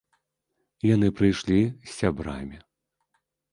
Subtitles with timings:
[0.95, 2.57] Яны прыйшлі з сябрамі.